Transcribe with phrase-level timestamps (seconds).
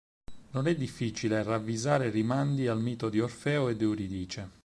[0.53, 4.49] Non è difficile ravvisare rimandi al mito di Orfeo ed Euridice.